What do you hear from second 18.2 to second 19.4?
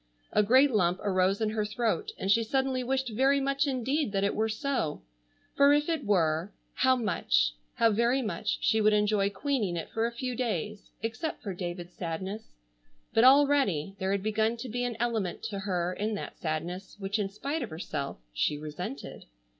she resented.